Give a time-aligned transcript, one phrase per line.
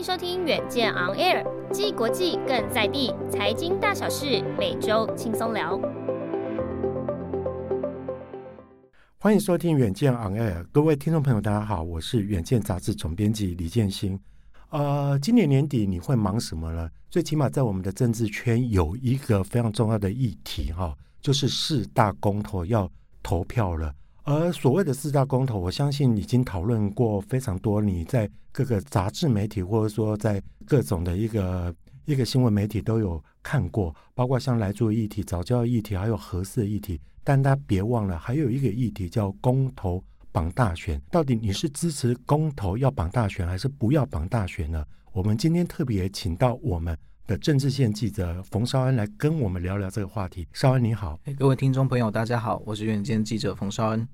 [0.00, 5.78] 迎收听远见 On Air，既国际更在地，财经大小事每周轻松聊。
[9.18, 14.18] 欢迎收听远见 On Air，各位听众朋友，大家好，我是远见杂志总编辑李建新。
[14.70, 16.88] 呃，今年年底你会忙什么呢？
[17.10, 22.90] 最起码在我们的政治圈有一个非常重要的议题哈，就是四大公投要
[23.22, 23.94] 投票了。
[24.22, 27.80] 而所谓的四大公投，我相信已经讨论过非常多。
[27.80, 37.00] 你在各个杂志媒体，或者说在各种的一个一个新闻媒体都有看过，包括像莱猪议题、早教议题，还有核四议题。
[37.22, 41.00] 但大家别忘了，还有一个议题叫公投绑大选。
[41.10, 44.84] 到底你是支持公投要绑大选，还是不要绑大选呢？
[45.12, 50.46] 我们今天特别请到我们的政治线记者冯绍恩来跟我们聊聊这个话题。
[50.52, 54.08] 绍恩你好，各位听众朋友大家好，我是远见记者冯绍恩。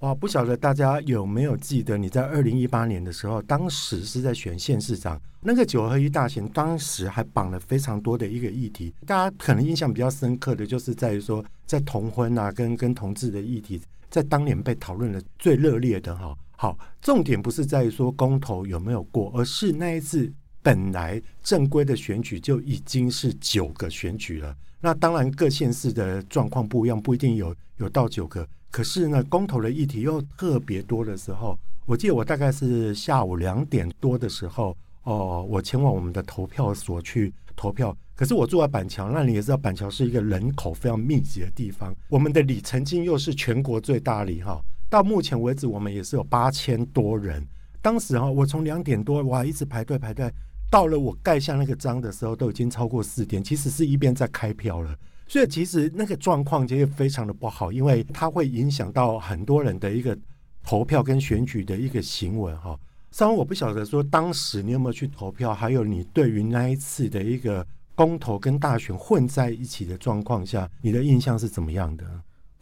[0.00, 8.92] 哇，不晓得大家有没有记得，你在二零一八年的时候，当时是在选县市长，那个九合一大选，当时还绑了非常多的一个议题。
[9.06, 16.36] 大家可能印象比较深刻的就是在于说，在同婚啊，跟跟同志的议题，在当年被讨论的最热烈的哈。
[16.56, 20.32] 好，重点不是在于说公投有没有过，而是那一次
[20.62, 24.56] 本来正规的选举就已经是九个选举了。
[24.80, 28.48] 那当然各县市的状况不一样，不一定有有到九个。
[28.70, 37.94] 可是呢，公投的议题又特别多的时候，我记得我大概是下午两点多的时候，哦，我前往我们的投票所去投票。
[38.14, 44.60] 可是我住在板桥，那你也知道板桥是一个人口非常密集的地方，我们的里曾经又是全国最大里哈。
[44.88, 47.44] 到目前为止，我们也是有八千多人。
[47.80, 50.32] 当时哈，我从两点多哇一直排队排队，
[50.72, 54.96] 到了我盖下那个章的时候，都已经超过四点，其实是一边在开票了。
[55.28, 60.16] 所以其实那个状况其实非常的不好，因为它会影响到很多人的一个
[60.64, 62.74] 投票跟选举的一个行为哈。
[63.10, 72.04] 稍微我不晓得说当时你有没有去投票，还有你对于那一次的一个公投跟大选混在一起的状况下，你的印象是怎么样的？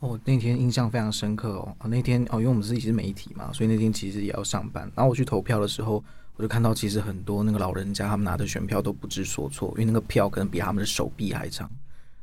[0.00, 1.76] 哦，那天印象非常深刻哦。
[1.84, 4.90] 那天哦，因为我们自己是媒体嘛，所以那天其实也要上班。
[4.94, 6.02] 然后我去投票的时候，
[6.36, 11.70] 我就看到其实很多那个老人家他们拿的选票都不知所措，因为那个票可能比他们的手臂还长。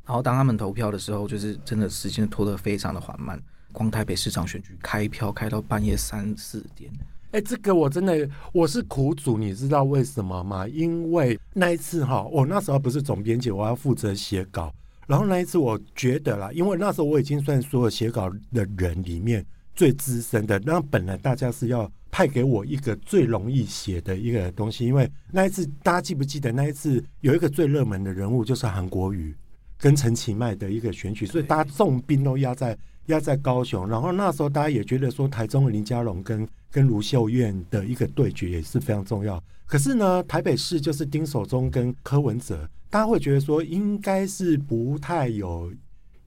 [0.06, 3.42] 然后当他们投票的时候，就是真的时间拖得非常的缓慢。
[3.74, 6.90] 光台北市长选举开票开到半夜三四点，
[7.30, 10.68] 哎，这个我真的我是苦主，你知道为什么吗？
[10.68, 14.74] 因为那一次哈，我那时候不是总编辑，我要负责写稿。
[15.08, 20.60] 然后那一次我觉得啦，因为那时候我已经算所有写稿的人里面最资深的。
[20.60, 29.34] 那本来大家是要派给我一个最容易写的一个东西，因为那一次大家记不记得那一次有一个最热门的人物就是韩国瑜。
[29.80, 32.76] 跟陈其迈的一个选举，所以大家重兵都压在
[33.08, 39.42] 压在高雄，然后那时候大家也觉得说台中的林佳龙跟跟卢秀燕的一个对决也是非常重要。
[39.66, 45.72] 可是呢，台北市就是丁守中跟柯文哲，大家会觉得说应该是不太有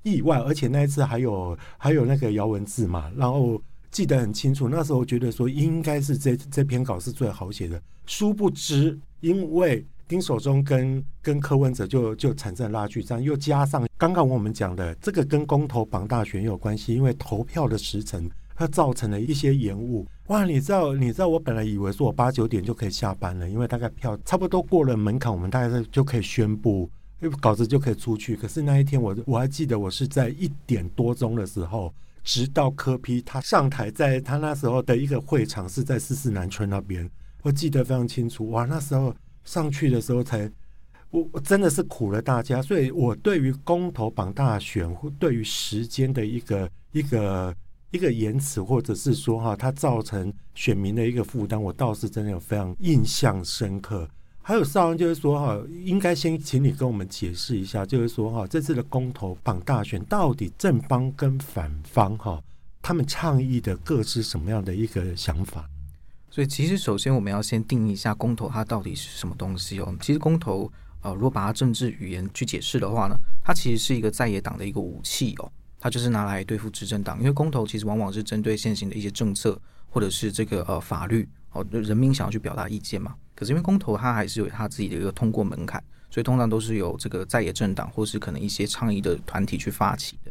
[0.03, 9.87] 意外，而且那一次还有还有那个姚文智嘛，然后记得很清楚，那时候觉得说应该是这这篇稿是最好写的，殊不知因为。
[10.11, 20.05] 丁守中跟跟柯文哲就就产生拉锯战，又加上刚刚我们讲的这个跟公投绑大选有关系，因为投票的时程它造成了一些延误。
[20.27, 26.91] 哇，你知道你知道我本来以为说我八九点就可以下班了，因为大概票差不多过了门槛，我们大概就可以宣布，
[27.41, 28.35] 稿子就可以出去。
[28.35, 31.95] 可是那一天我我还记得我是在一点多钟的时候，
[32.25, 37.09] 直到柯 P 他上台，在他那时候的一个会场是在四四南村那边，
[37.43, 38.51] 我记得非常清楚。
[38.51, 39.15] 哇，那时候。
[39.45, 40.51] 上去的时候才，
[41.11, 47.55] 我我真的是苦了大家，所以我对于公投绑大选对于时间的一个一个
[47.91, 54.09] 一个延迟，或者是说哈，它造成选民的一个负担，我倒是真的有非常印象深刻。
[54.43, 62.43] 还有绍恩就是说哈，应该先请你跟我们解释一下，就是说哈，这次的公投绑大选到底正方跟反方哈，
[62.81, 65.69] 他们倡议的各是什么样的一个想法？
[66.31, 69.95] 所以，其实首先我们要先定义一下公投它到底是什么东西哦。
[70.01, 70.71] 其实公投，
[71.03, 75.51] 呃，如果把它政治语言去解释的话呢，它其实是一个在野党的一个武器哦。
[75.81, 83.15] 它就是拿来对付执政党，因为公投其实往往是针对现行的一些政策或者是这个呃法律哦，人民想要去表达意见嘛。
[83.35, 90.31] 可是因为公投它还是有它自己的一个通过门槛，所以通常都是由这个在野政党或是可能一些倡议的团体去发起的。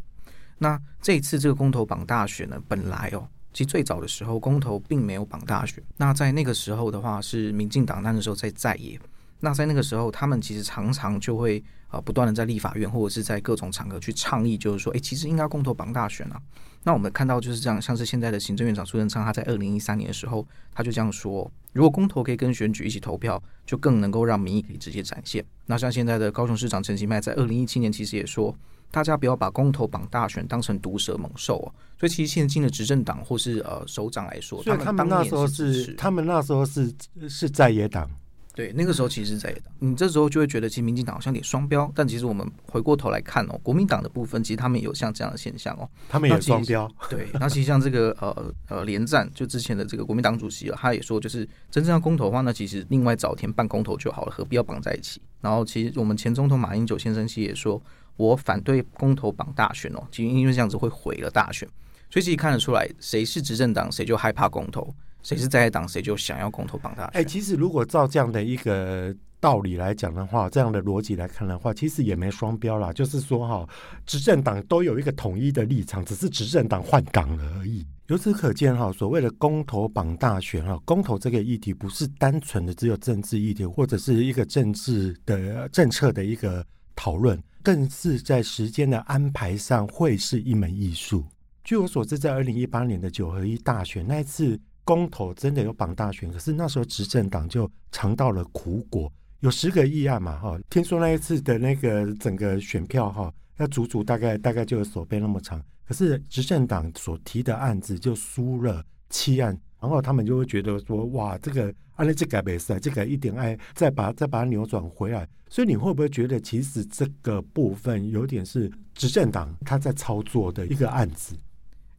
[0.56, 5.82] 那这一次这个公投榜大选呢，本来哦，其实最早的时候公投并没有绑大选。
[5.96, 8.98] 那在那个时候的话，是民进党那个时候在在野。
[9.42, 16.38] 那在那个时候，他们其实常常就会呃不断的在立法院或者是在各种场合去倡议，就是说，哎，其实应该公投绑大选啊。
[16.82, 25.42] 那我们看到就是这样，像是现在的行政院长苏贞昌，他在二零一三年的时候，他就这样说，如果公投可以跟选举一起投票，就更能够让民意可以直接展现。
[25.64, 28.54] 那像现在的高雄市长陈其迈，在二零一七年其实也说，
[28.90, 31.68] 大家不要把公投绑大选当成毒蛇猛兽哦。
[31.98, 36.92] 所以其实现今的执政党或是呃首长来说，所以他们那时候是他们那时候是
[37.28, 38.08] 是在野党。
[38.52, 41.90] 对，那个时候其实在野党，你这时候就会觉得，其实民进党好像有点双标。
[41.94, 46.90] 但其实我们回过头来看哦，国民党的部分，其实他们也有像这样的现象哦，他们也双标。
[47.08, 55.22] 对，那其实像这个呃呃连战，就之前的这个国民党主席啊，他也说，就是真正要公投的话，那其实另外找天办公投就好了，何必要绑在一起？
[55.40, 57.80] 然后其实我们前总统马英九先生其实也说，
[58.20, 61.66] 我反对公投绑大选哦，其实因为这样子会毁了大选。
[62.10, 64.94] 所以其实看得出来，谁是执政党，谁就害怕公投。
[65.22, 67.10] 谁是在野党，谁就想要公投绑大选。
[67.14, 72.92] 哎，其实如果照这样的一个道理来讲的话，这样的逻辑来看的话，其实也没双标啦。
[72.92, 73.68] 就是说哈，
[74.04, 77.86] 执政党都有一个统一的立场，只是执政党换党了而已。
[78.08, 86.64] 由此可见哈，所谓的公投绑大选哈，公投这个议题不是单纯的只有政治议题，或者是一个政治的政策的一个
[86.96, 91.24] 讨论，更是在时间的安排上会是一门艺术。
[91.64, 94.60] 据我所知，在二零一八年的九合一大选那一次。
[94.82, 121.34] 公投真的有绑大选，可是那时候执政党就尝到了苦果，有十个议案嘛，哈，听说那一次的那个整个选票哈，那足足大概大概就有手背那么长，可是执政党所提的案子就输了七案，然后他们就会觉得说，哇，这个按了这改没事，这个一点爱再把再把它扭转回来，所以你会不会觉得其实这个部分有点是执政党他在操作的一个案子？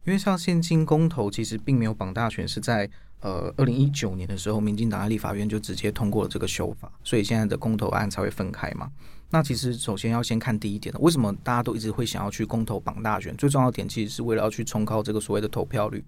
[0.04, 2.88] 因为像现今公投其实并没有绑大选，是在
[3.20, 8.90] 呃二零一九年的时候，民进党在立法院就直接通过了这个修法，所以现在的公投案才会分开嘛。
[9.30, 13.36] 那其实首先要先看第一点，为什么大家都一直会想要去公投绑大选？
[13.36, 16.04] 最重要的点其实是为了要去冲高这个所谓的投票率。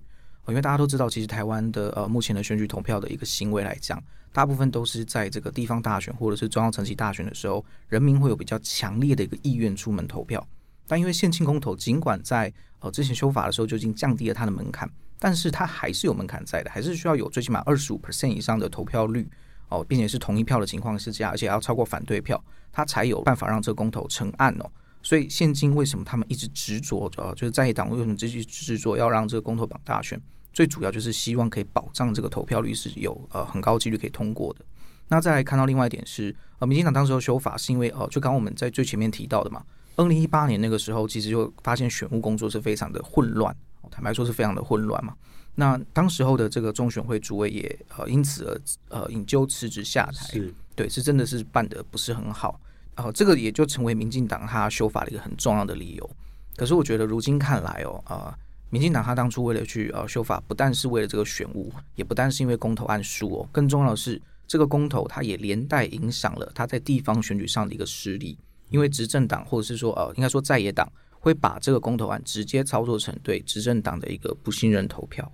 [0.49, 4.03] 因为大家都知道，其实台湾的呃目前的选举投票的一个行为来讲，
[4.33, 10.47] 大部分都是在这个地方大选或者是中央层级大选的时候，人民会有比较强烈的一个意愿出门投票。
[10.87, 19.27] 但因为现今公投，尽管在呃之前修法的时候就已经降低了它的门槛，但是它还是有门槛在的，还是需要有最起码二十五 percent 以上的投票率
[19.71, 24.71] 哦，并且是同一票的情况之下，而且要超过反对票，它才有办法让这个公投成案哦。
[25.05, 30.21] 所以现今为什么他们一直执着呃，就是在野党为什么继续执着要让这个公投榜大选？
[30.53, 34.65] 最主要就是希望可以保障这个投票率是有呃很高几率可以通过的。
[35.09, 39.63] 那再来看到另外一点是，呃，民进党当时候修法是因为呃，就刚刚我们在最前面提到的嘛。
[39.97, 43.55] 二零一八年那个时候，其实就发现选务工作是非常的混乱，
[43.91, 45.15] 坦白说是非常的混乱嘛。
[45.57, 52.61] 那当时候的这个中选会主委也呃因此而呃引咎辞职下台，是对，是真的是办的不是很好。
[52.97, 56.11] 哦这个也就成为民进党他修法的一个很重要的理由。
[56.57, 58.33] 可是我觉得如今看来哦，呃，
[58.71, 68.39] 民进党他当初为了去呃修法，不但是为了这个选务，也不但是因为公投案输哦，更重要的是这个公投它也连带影响了他在地方选举上的一个实力。
[68.71, 75.31] 因为执政党或者是说呃，应该说在野党会把这个公投案直接操作成对执政党的一个不信任投票。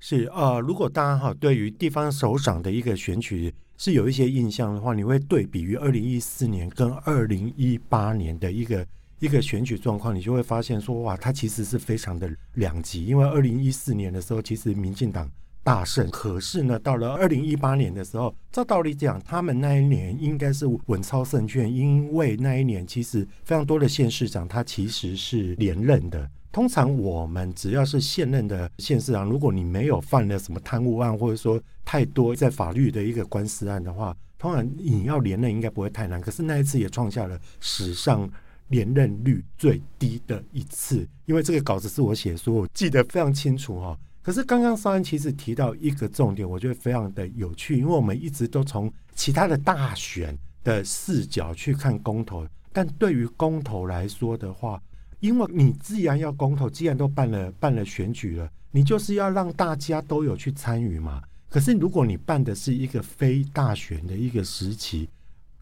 [0.00, 8.84] 是呃，如果大家哈对于地方首长的一个选举是有一些印象的话，你会对比于二零一四年跟二零一八年的一个
[9.20, 13.06] 一个选举状况，你就会发现说哇，它其实是非常的两极。
[13.06, 15.30] 因为二零一四年的时候，其实民进党。
[15.62, 26.28] 大胜，可是呢，到了二零一八年的时候，照道理讲，他们那一年应该是稳操胜券，因为那一年其实非常多的县市长他其实是连任的。
[26.52, 36.20] 通常我们只要是现任的县市长，如果你没有犯了什么贪污案，或者说太多在法律的一个官司案的话，通常你要连任应该不会太难。
[36.20, 38.28] 可是那一次也创下了史上
[38.68, 43.96] 连任率最低的一次，因为这个稿子是我写，所以我记得非常清楚哈。
[44.22, 54.80] 可是刚刚绍安其实提到一个重点，我觉得非常的有趣，因为我们一直都从其他的大选的视角去看公投，但对于公投来说的话，
[55.20, 61.22] 因为你既然要公投，既然都办了办了选举了，你就是要让大家都有去参与嘛。
[61.48, 65.08] 可是如果你办的是一个非大选的一个时期，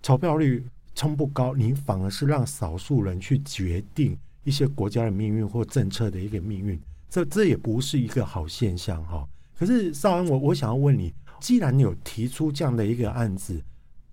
[0.00, 6.79] 投票率冲不高，你反而是让少数人去决定一些国家的命运或政策的一个命运。
[7.11, 9.27] 这这也不是一个好现象哈。
[9.59, 13.61] 可是绍安，我我想要问你，既然你有提出这样的一个案子，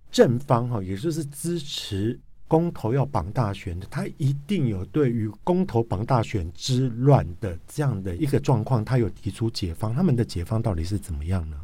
[0.10, 9.96] 正方哈，也就是支持公投要绑大选的，他一定有对于公投绑大选之乱的这样的一个状况，他有提出解方。
[9.96, 11.58] 他们的解方到底是怎么样呢？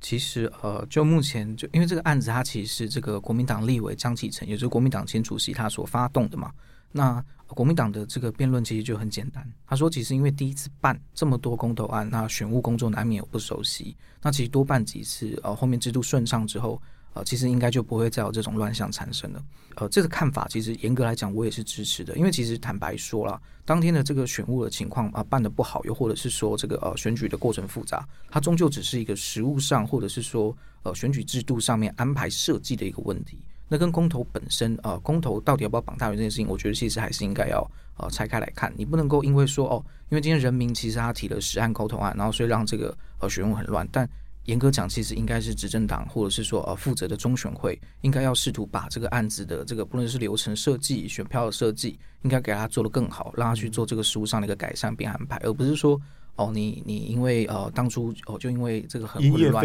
[0.00, 6.50] 其实，呃，就目前就因为这个案子，它其实是这个国民党立委张启成，也就是国民党前主席他所发动的嘛。
[6.90, 16.80] 那国民党的这个辩论其实就很简单，他说，其实因为第一次办这么多公投案，那选务工作难免有不熟悉，那其实多办几次，呃，后面制度顺畅之后。
[17.14, 19.42] 呃，其实应该就不会再有这种乱象产生了。
[19.76, 22.16] 呃，这个看法其实严格来讲，我也是支持的。
[22.16, 33.38] 因为其实坦白说了，当天的这个选务的情况啊、办得不好，又或者是说这个呃选举的过程复杂，它终究只是一个实务上，或者是说呃选举制度上面安排设计的一个问题。
[33.68, 38.72] 那跟公投本身，呃，公投到底要不要绑大选这件事情，我觉得其实还是应该要呃拆开来看。
[38.76, 44.08] 你不能够因为说哦，因为今天人民其实他提了十案公投案，然后所以让这个呃选务很乱，但。
[44.44, 56.00] 严格讲，其实应该是执政党或者是说呃负责的中选会，应该要试图把这个案子的这个不论是流程设计、选票的设计，应该给他做得更好，让他去做这个实务上的一个改善并安排，而不是说
[56.36, 59.64] 哦你你因为呃当初哦就因为这个很混乱，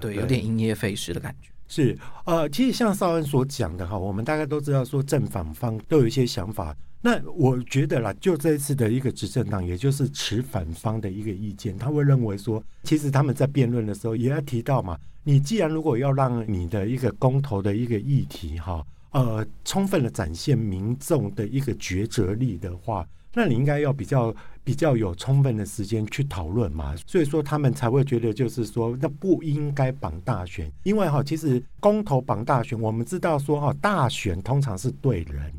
[0.00, 1.50] 对，有点因噎废食的感觉。
[1.70, 6.76] 是呃，其实像绍恩所讲的哈，我们大概都知道说正反方都有一些想法。
[7.00, 24.34] 那我觉得啦，就这一次的一个执政党，也就是持反方的一个意见，他会认为说，其实他们在辩论的时候也要提到嘛，你既然如果要让你的一个公投的一个议题哈，呃，充分的展现民众的一个抉择力的话，那你应该要比较
[24.64, 26.94] 比较有充分的时间去讨论嘛。
[27.06, 35.52] 所以说他们才会觉得就是说，那不应该绑大选，因为哈，其实公投绑大选，我们知道说哈，大选通常是对人。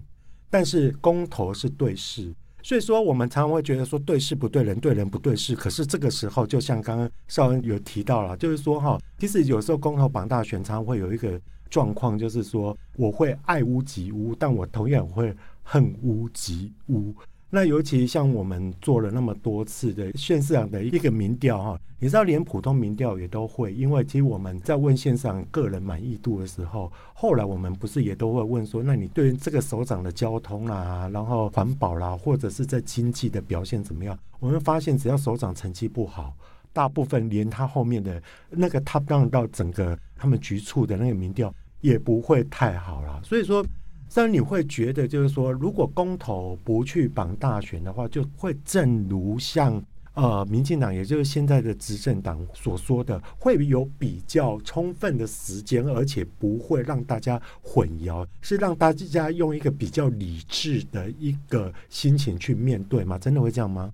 [0.53, 2.29] 但是公投是对事，
[2.61, 5.55] 所以说我们常常会觉得说对事不对人，对人不对事。
[5.55, 17.15] 可是这个时候，就像刚刚绍恩有提到了，就是说哈，其实有时候公投绑大选常常会有一个状况，就是说我会爱屋及乌，但我同样会恨屋及乌。
[17.53, 34.17] 那尤其像我们做了那么多次的县市长的一个民调哈，你知道连普通民调也都会，因为其实我们在问县长个人满意度的时候，后来我们不是也都会问说，那你对于这个首长的交通啦，然后环保啦，或者是在经济的表现怎么样？
[34.39, 36.33] 我们发现只要首长成绩不好，
[36.71, 43.61] 大部分连他后面的那个 top down 到整个他们局处的那个民调也不会太好了，所以说。
[44.11, 49.81] 所以你会觉得，就是说，如果公投不去绑大选的话，就会正如像
[50.15, 63.17] 呃，民进党，也就是现在的执政党所说的，会有比较充分的时间，而且不会让大家混淆，是让大家用一个比较理智的一个心情去面对吗？
[63.17, 63.93] 真的会这样吗？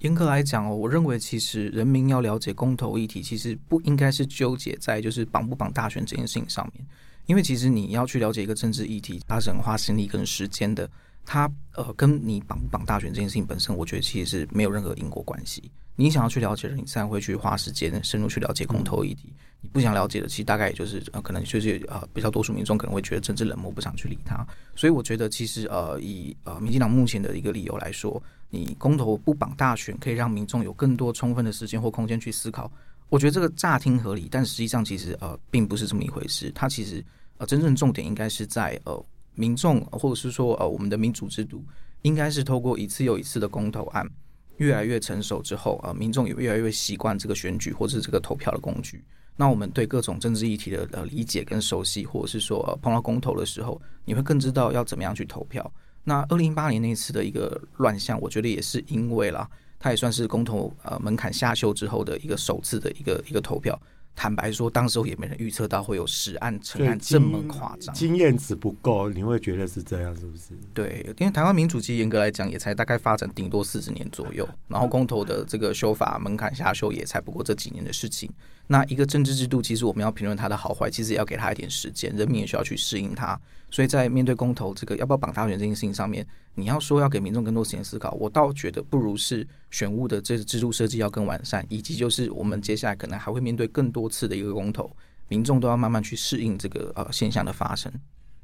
[0.00, 6.84] 严格来讲哦，我认为其实人民要了解公投议题，其实不应该是纠结在就是绑不绑大选这件事情上面。
[7.26, 10.88] 因为其实你要去了解一个政治议题，它是很花心力跟时间的。
[11.24, 15.70] 它呃，跟你绑不绑大选这件事情本身，我觉得其实是没有任何因果关系。
[15.94, 19.32] 你想要去了解的，你自然会去花时间深入去了解公投议题。
[19.60, 24.44] 你不想了解的，其实大概也就是呃，可能就是呃，比较多数民众可能会觉得政治冷漠，不想去理他。
[24.74, 32.68] 所以我觉得其实呃，以呃民进党目前的一个理由来说，你公投不绑大选，可以让民众有更多充分的时间或空间去思考。
[33.12, 36.50] 我觉得这个乍听合理，但实际上其实呃并不是这么一回事。
[36.54, 37.04] 它其实
[37.36, 39.04] 呃真正重点应该是在呃
[39.34, 41.62] 民众或者是说呃我们的民主制度，
[42.00, 44.08] 应该是透过一次又一次的公投案
[44.56, 49.04] 越来越成熟之后，呃民众也越来越习惯这个选举或者是这个投票的工具。
[49.36, 55.70] 那我们对各种政治议题的呃理解跟熟悉，或者是说呃碰到公投的时候，你会更知道要怎么样去投票。
[56.02, 59.46] 那二零一八年那次的一个乱象，我觉得也是因为啦。
[59.82, 63.76] 它也算是公投呃门槛下修之后的一个首次的一个一个投票。
[64.14, 70.50] 坦白说，当时候也没人预测到会有十案成案这么夸张，经验值不够，你会觉得是这样，是不是？
[70.74, 78.30] 对，因为台湾民主其实严格来讲也才大概发展顶多四十年左右，然后公投的这个修法门槛下修也才不过这几年的事情。
[78.66, 83.40] 那一个政治制度，其实我们要评论它的好坏，其实也要给它一点时间，人民也需要去适应它。
[83.70, 94.94] 所以在面对公投这个要不要绑大选这件事情上面，你要说要给民众更多时间思考，我倒觉得不如是选务的这个制度设计要更完善，以及就是我们接下来可能还会面对更多次的一个公投，
[95.28, 97.90] 民众都要慢慢去适应这个呃现象的发生。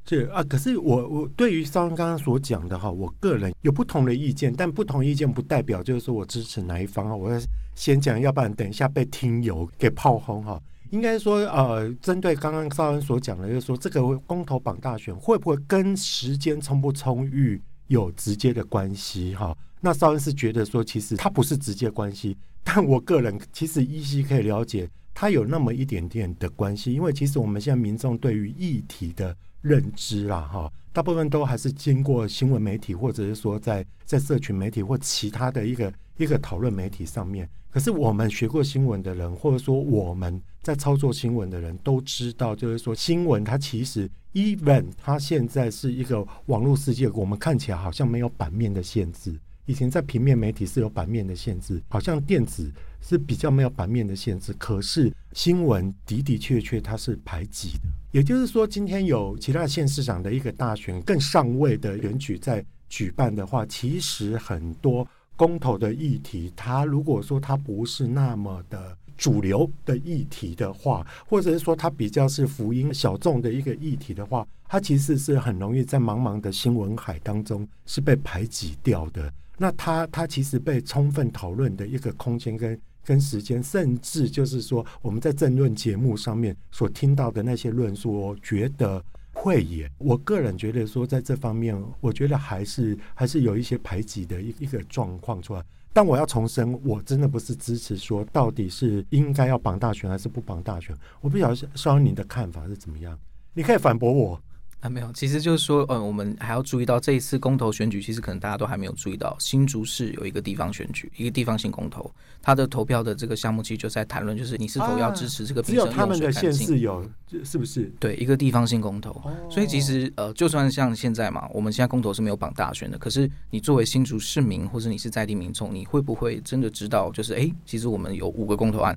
[0.06, 7.14] 是啊，可是我我对于绍恩刚刚所讲的哈，我个人有不同的意见，但不同意见不代表就是说我支持哪一方啊。
[7.14, 7.38] 我要
[7.74, 10.58] 先讲，要不然等一下被听友给炮轰哈。
[10.88, 19.34] 应该说，呃，针对刚刚绍恩所讲的，就是说这个公投绑大选会不会跟时间充不充裕有直接的关系？
[19.34, 37.48] 哈，那邵恩是觉得说，其实它不是直接关系，但我个人其实依稀可以了解，它有那么一点点的关系，因为其实我们现在民众对于议题的认知啦，哈，大部分都还是经过新闻媒体，或者是说在在社群媒体或其他的一个一个讨论媒体上面。
[37.70, 49.38] 可是我们学过新闻的人，或者说我们在操作新闻的人都知道，就是说新闻它其实，even 它现在是一个网络世界，我们看起来好像没有版面的限制。
[49.66, 52.72] 以前在平面媒体是有版面的限制，好像电子
[53.02, 54.50] 是比较没有版面的限制。
[54.54, 65.06] 可是新闻的的确确它是排挤的，也就是说，今天有其他县市长的一个大选更上位的选举在举办的话，其实很多
[65.38, 79.32] 公投的议题，它如果说它不是那么的主流的议题的话，或者是说它比较是福音小众的一个议题的话，它其实是很容易在茫茫的新闻海当中是被排挤掉的。
[79.56, 89.02] 那它它其实被充分讨论的一个空间跟跟时间，甚至就是说我们在政论节目上面所听到的那些论述，我觉得
[89.38, 95.64] 会耶，我个人觉得说在这方面，我觉得还是还是有一些排挤的一一个状况出来。
[95.92, 100.94] 但我要重申，我真的不是支持说到底是应该要绑大选还是不绑大选。
[101.20, 103.18] 我不晓得绍恩你的看法是怎么样，
[103.54, 104.40] 你可以反驳我。
[104.80, 112.08] 啊，没有，其实就是说，嗯，我们还要注意到这一次公投选举，其实可能大家都还没有注意到，新竹市有一个地方选举，一个地方性公投，
[112.40, 115.60] 它的投票的这个项目其实就在谈论，就是你是否要支持这个。
[115.60, 117.04] 只有他们的县市有，
[117.44, 117.92] 是不是？
[117.98, 119.20] 对，一个地方性公投。
[119.50, 128.96] 所以其实呃，就算像现在嘛，我们现在公投是没有绑大选的，可是你作为新竹市民或者你是在地民众，你会不会真的知道，就是哎，其实我们有五个公投案，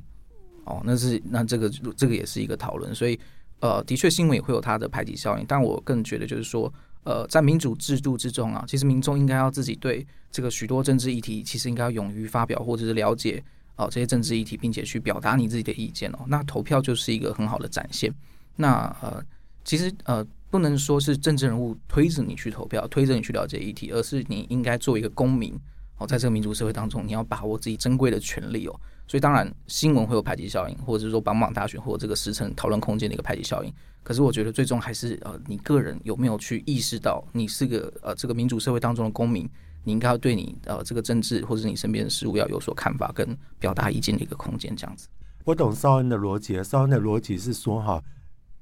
[0.65, 3.19] 哦，那是那这个这个也是一个讨论，所以。
[3.61, 6.71] 呃，的确，新闻也会有它的排挤效应，但我更觉得就是说，
[7.03, 13.41] 呃，在民主制度之中啊，其实民众应该要自己对这个许多政治议题，其实应该要勇于发表或者是了解
[13.75, 16.19] 哦、呃、这些政治议题，并且去表达你自己的意见哦。
[16.27, 18.13] 那投票就是一个很好的展现。
[18.55, 19.23] 那呃，
[19.63, 25.53] 其实呃，不能说是政治人物推着你去投票，推着你去了解议题，而是你应该做一个公民
[26.01, 28.75] 哦，在这个民主社会当中，你要把握自己珍贵的权利哦。
[29.07, 33.71] 所以当然，新闻会有排挤效应，或者是说榜榜大选或者这个时程讨论空间的一个排挤效应。
[34.01, 39.47] 可是我觉得最终还是呃，你个人有没有去意识到，你是个呃这个民主社会当中的公民，
[39.83, 45.07] 你应该要对你呃这个政治或者你身边的事物要有所看法跟表达意见的一个空间，这样子。
[45.43, 48.01] 我懂绍恩的逻辑，绍恩的逻辑是说哈。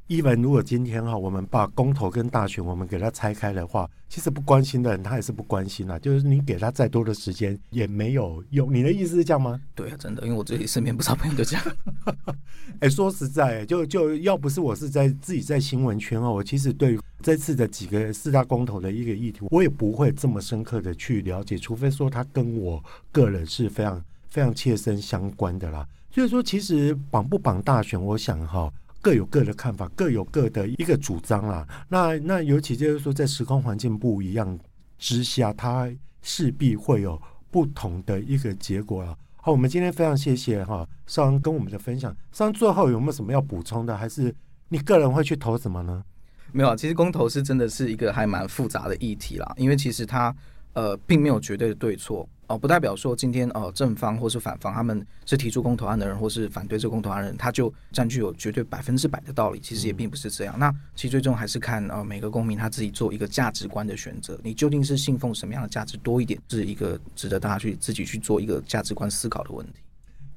[0.10, 6.00] 一文，如果今天哈，我们把公投跟大选我们给它拆开的话，其实不关心的人他也是不关心啦。
[6.00, 8.74] 就是你给他再多的时间也没有用。
[8.74, 9.62] 你的意思是这样吗？
[9.76, 11.64] 对啊，真的，因为我自己身边不少朋友都这样。
[12.82, 25.88] 哎、欸，说实在，就就要不是我是在自己在新闻圈哦，我其实对这次的几个四大公投的一个议题，我也不会这么深刻的去了解，除非说他跟我个人是非常非常切身相关的啦。
[26.10, 28.74] 所以说，其实绑不绑大选，我想哈。
[29.02, 31.68] 各有各的看法，各有各的一个主张啦。
[31.88, 34.60] 那那尤其就是说，在时空环境不一样
[34.98, 35.90] 之下，它
[36.22, 39.18] 势必会有不同的一个结果了。
[39.38, 42.16] 好，我们今天非常谢谢哈绍恩跟我们的分享。
[42.32, 43.96] 绍恩最后有没有什么要补充的？
[43.96, 44.36] 还是
[44.68, 46.04] 你个人会去投什么呢？
[46.52, 50.36] 没有，其实公投是真的是一个还蛮复杂的议题啦，因为其实它
[50.74, 52.28] 呃并没有绝对的对错。
[52.50, 59.60] 哦，不代表说今天哦正方或是反方，他们是提出公投案的人，或是反对这个公投案的人，他就占据有绝对百分之百的道理。
[59.60, 60.56] 其实也并不是这样。
[60.58, 64.40] 嗯、那其实最终还是看呃每个公民他自己做一个价值观的选择。
[64.44, 69.74] 你究竟是信奉什么样的价值多一点，是一个值得大家去自己去做一个价值观思考的问题。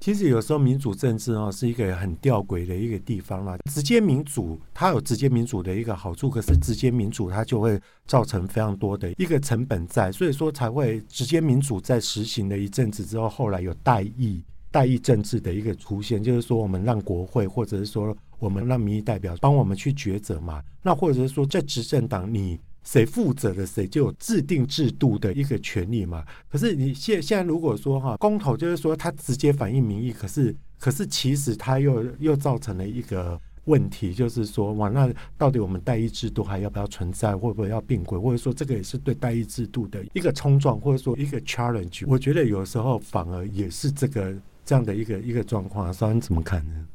[0.03, 3.57] 其实有时候民主政治哦是一个很吊诡的一个地方啦。
[3.71, 22.59] 直接民主它有直接民主的一个好处，可是直接民主它就会造成非常多的一个成本在，所以说才会直接民主在实行了一阵子之后，后来有代议代议政治的一个出现，就是说我们让国会或者是说我们让民意代表帮我们去抉择嘛，那或者是说在执政党你。
[22.85, 26.25] 谁负责的，谁就有制定制度的一个权利嘛。
[26.49, 42.05] 可是你现现在如果说哈，公投就是说它直接反映民意，可是可是其实它又又造成了一个问题，就是说哇，那到底我们代议制度还要不要存在，会不会要并轨，或者说这个也是对代议制度的一个冲撞，或者说一个 challenge。
[42.09, 45.95] 我觉得有时候反而也是这个这样的一个一个状况。
[45.95, 46.87] 绍恩怎么看呢？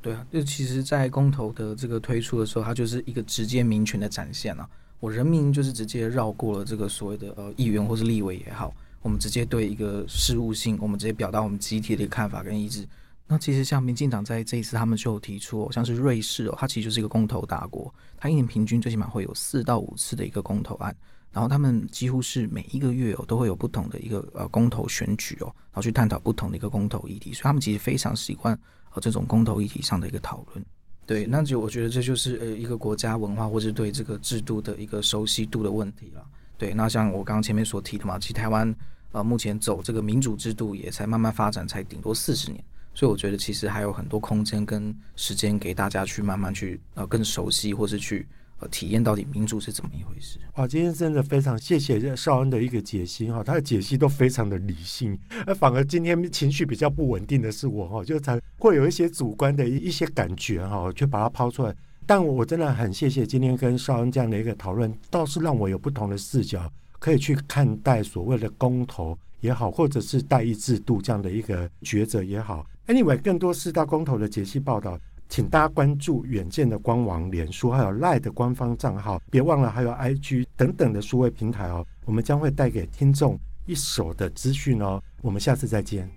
[0.00, 4.68] 对啊，就其实，在公投的这个推出的时候，它就是一个直接民权的展现啊。
[4.98, 12.86] 我人民就是直接绕过了这个所谓的呃议员或是立委也好，我们直接对一个事务性，我们直接表达我们集体的一个看法跟意志。
[13.28, 20.96] 那其实像民进党在这一次，他们就提出、哦，像是瑞士哦，它其实就是一个公投大国，它一年平均最起码会有四到五次的一个公投案，
[21.32, 28.56] 然后他们几乎是每一个月哦都会有不同的一个呃公投选举哦，然后去探讨不同的一个公投议题，所以他们其实非常习惯
[28.94, 30.64] 呃这种公投议题上的一个讨论。
[31.06, 36.26] 对，那就我觉得这就是呃一个国家文化或是对这个制度的一个熟悉度的问题了。
[36.58, 38.74] 对，那像我刚刚前面所提的嘛，其实台湾
[39.12, 48.26] 呃目前走这个民主制度也才慢慢发展，才顶多四十年，所以我觉得其实还有很多空间跟时间给大家去慢慢去呃更熟悉或是去。
[48.58, 50.38] 呃，体验到底民主是怎么一回事？
[50.54, 61.74] 哇，今天真的非常谢谢绍恩的一个解析哈，他的解析都非常的理性，而反而今天情绪比较不稳定的是我哈，就才会有一些主观的一些感觉哈，去把它抛出来。
[62.06, 72.64] 但我真的很谢谢今天跟绍恩这样的一个讨论，倒是让我有不同的视角，可以去看待所谓的公投也好，或者是代议制度这样的一个抉择也好。
[72.86, 74.98] Anyway，更多四大公投的解析报道。
[75.28, 81.86] 请大家关注远见的官网、脸书，还有赖的官方账号，别忘了还有 IG 等等的数位平台哦。
[82.04, 85.02] 我们将会带给听众一手的资讯哦。
[85.22, 86.08] 我们下次再见。